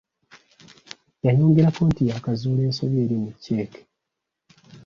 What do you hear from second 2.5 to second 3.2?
ensobi eri